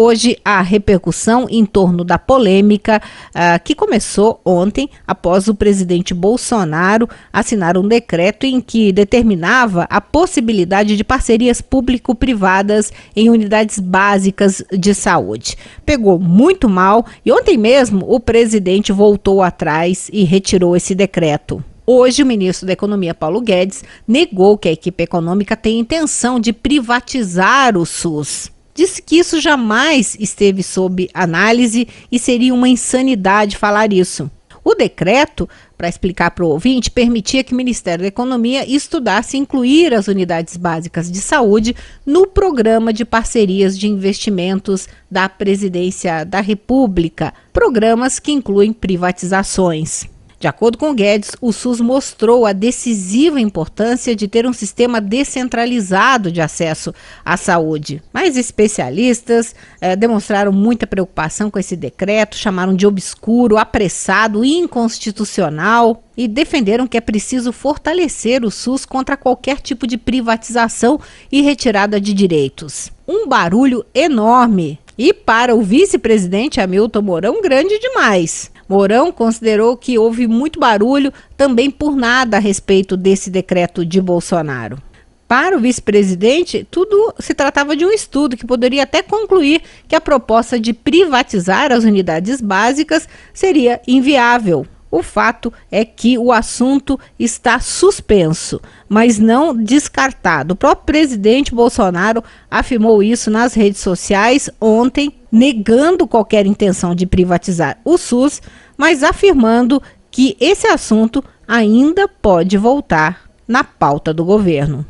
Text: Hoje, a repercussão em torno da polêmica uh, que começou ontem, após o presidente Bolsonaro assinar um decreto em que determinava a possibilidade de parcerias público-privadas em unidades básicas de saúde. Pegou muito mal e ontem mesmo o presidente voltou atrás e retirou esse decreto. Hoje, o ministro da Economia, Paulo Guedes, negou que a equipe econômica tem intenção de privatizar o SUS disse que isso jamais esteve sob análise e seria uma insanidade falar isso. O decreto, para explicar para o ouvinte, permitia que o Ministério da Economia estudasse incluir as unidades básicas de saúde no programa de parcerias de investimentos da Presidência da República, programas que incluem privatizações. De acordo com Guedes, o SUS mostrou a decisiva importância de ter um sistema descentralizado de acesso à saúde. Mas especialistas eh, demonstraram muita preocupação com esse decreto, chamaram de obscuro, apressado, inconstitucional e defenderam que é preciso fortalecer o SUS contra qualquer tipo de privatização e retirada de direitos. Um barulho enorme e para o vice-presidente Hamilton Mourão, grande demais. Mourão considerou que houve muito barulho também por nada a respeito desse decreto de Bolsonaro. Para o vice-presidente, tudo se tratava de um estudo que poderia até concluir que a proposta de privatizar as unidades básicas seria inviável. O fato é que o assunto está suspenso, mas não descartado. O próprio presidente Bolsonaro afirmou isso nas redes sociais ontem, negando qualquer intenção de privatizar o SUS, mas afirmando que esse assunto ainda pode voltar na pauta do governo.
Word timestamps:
Hoje, 0.00 0.38
a 0.44 0.62
repercussão 0.62 1.48
em 1.50 1.66
torno 1.66 2.04
da 2.04 2.16
polêmica 2.16 3.02
uh, 3.30 3.60
que 3.64 3.74
começou 3.74 4.40
ontem, 4.44 4.88
após 5.04 5.48
o 5.48 5.54
presidente 5.56 6.14
Bolsonaro 6.14 7.08
assinar 7.32 7.76
um 7.76 7.88
decreto 7.88 8.46
em 8.46 8.60
que 8.60 8.92
determinava 8.92 9.88
a 9.90 10.00
possibilidade 10.00 10.96
de 10.96 11.02
parcerias 11.02 11.60
público-privadas 11.60 12.92
em 13.16 13.28
unidades 13.28 13.80
básicas 13.80 14.62
de 14.70 14.94
saúde. 14.94 15.58
Pegou 15.84 16.16
muito 16.16 16.68
mal 16.68 17.04
e 17.26 17.32
ontem 17.32 17.58
mesmo 17.58 18.06
o 18.08 18.20
presidente 18.20 18.92
voltou 18.92 19.42
atrás 19.42 20.08
e 20.12 20.22
retirou 20.22 20.76
esse 20.76 20.94
decreto. 20.94 21.60
Hoje, 21.84 22.22
o 22.22 22.26
ministro 22.26 22.68
da 22.68 22.72
Economia, 22.72 23.14
Paulo 23.14 23.40
Guedes, 23.40 23.82
negou 24.06 24.56
que 24.56 24.68
a 24.68 24.72
equipe 24.72 25.02
econômica 25.02 25.56
tem 25.56 25.80
intenção 25.80 26.38
de 26.38 26.52
privatizar 26.52 27.76
o 27.76 27.84
SUS 27.84 28.56
disse 28.78 29.02
que 29.02 29.16
isso 29.16 29.40
jamais 29.40 30.16
esteve 30.20 30.62
sob 30.62 31.10
análise 31.12 31.88
e 32.12 32.18
seria 32.18 32.54
uma 32.54 32.68
insanidade 32.68 33.56
falar 33.56 33.92
isso. 33.92 34.30
O 34.62 34.72
decreto, 34.72 35.48
para 35.76 35.88
explicar 35.88 36.30
para 36.30 36.44
o 36.44 36.48
ouvinte, 36.48 36.90
permitia 36.90 37.42
que 37.42 37.52
o 37.52 37.56
Ministério 37.56 38.02
da 38.02 38.08
Economia 38.08 38.64
estudasse 38.70 39.36
incluir 39.36 39.92
as 39.92 40.06
unidades 40.06 40.56
básicas 40.56 41.10
de 41.10 41.18
saúde 41.18 41.74
no 42.06 42.24
programa 42.24 42.92
de 42.92 43.04
parcerias 43.04 43.76
de 43.76 43.88
investimentos 43.88 44.88
da 45.10 45.28
Presidência 45.28 46.24
da 46.24 46.40
República, 46.40 47.34
programas 47.52 48.20
que 48.20 48.30
incluem 48.30 48.72
privatizações. 48.72 50.06
De 50.40 50.46
acordo 50.46 50.78
com 50.78 50.94
Guedes, 50.94 51.32
o 51.40 51.52
SUS 51.52 51.80
mostrou 51.80 52.46
a 52.46 52.52
decisiva 52.52 53.40
importância 53.40 54.14
de 54.14 54.28
ter 54.28 54.46
um 54.46 54.52
sistema 54.52 55.00
descentralizado 55.00 56.30
de 56.30 56.40
acesso 56.40 56.94
à 57.24 57.36
saúde. 57.36 58.00
Mas 58.12 58.36
especialistas 58.36 59.52
eh, 59.80 59.96
demonstraram 59.96 60.52
muita 60.52 60.86
preocupação 60.86 61.50
com 61.50 61.58
esse 61.58 61.74
decreto, 61.74 62.36
chamaram 62.36 62.72
de 62.72 62.86
obscuro, 62.86 63.58
apressado, 63.58 64.44
inconstitucional 64.44 66.04
e 66.16 66.28
defenderam 66.28 66.86
que 66.86 66.96
é 66.96 67.00
preciso 67.00 67.52
fortalecer 67.52 68.44
o 68.44 68.50
SUS 68.50 68.86
contra 68.86 69.16
qualquer 69.16 69.60
tipo 69.60 69.88
de 69.88 69.98
privatização 69.98 71.00
e 71.32 71.42
retirada 71.42 72.00
de 72.00 72.14
direitos. 72.14 72.92
Um 73.08 73.26
barulho 73.26 73.84
enorme 73.92 74.78
e 74.98 75.14
para 75.14 75.54
o 75.54 75.62
vice-presidente 75.62 76.60
Hamilton 76.60 77.00
Mourão, 77.00 77.40
grande 77.40 77.78
demais. 77.78 78.50
Mourão 78.68 79.12
considerou 79.12 79.76
que 79.76 79.96
houve 79.96 80.26
muito 80.26 80.58
barulho 80.58 81.12
também 81.36 81.70
por 81.70 81.94
nada 81.94 82.36
a 82.36 82.40
respeito 82.40 82.96
desse 82.96 83.30
decreto 83.30 83.86
de 83.86 84.00
Bolsonaro. 84.00 84.82
Para 85.28 85.56
o 85.56 85.60
vice-presidente, 85.60 86.66
tudo 86.70 87.14
se 87.18 87.34
tratava 87.34 87.76
de 87.76 87.84
um 87.84 87.90
estudo 87.90 88.36
que 88.36 88.46
poderia 88.46 88.82
até 88.82 89.02
concluir 89.02 89.62
que 89.86 89.94
a 89.94 90.00
proposta 90.00 90.58
de 90.58 90.72
privatizar 90.72 91.70
as 91.70 91.84
unidades 91.84 92.40
básicas 92.40 93.06
seria 93.32 93.80
inviável. 93.86 94.66
O 94.90 95.02
fato 95.02 95.52
é 95.70 95.84
que 95.84 96.16
o 96.16 96.32
assunto 96.32 96.98
está 97.18 97.60
suspenso, 97.60 98.60
mas 98.88 99.18
não 99.18 99.54
descartado. 99.54 100.54
O 100.54 100.56
próprio 100.56 100.86
presidente 100.86 101.54
Bolsonaro 101.54 102.24
afirmou 102.50 103.02
isso 103.02 103.30
nas 103.30 103.52
redes 103.54 103.80
sociais 103.80 104.48
ontem, 104.60 105.14
negando 105.30 106.06
qualquer 106.06 106.46
intenção 106.46 106.94
de 106.94 107.06
privatizar 107.06 107.78
o 107.84 107.98
SUS, 107.98 108.40
mas 108.76 109.02
afirmando 109.02 109.82
que 110.10 110.36
esse 110.40 110.66
assunto 110.66 111.22
ainda 111.46 112.08
pode 112.08 112.56
voltar 112.56 113.28
na 113.46 113.62
pauta 113.62 114.12
do 114.14 114.24
governo. 114.24 114.86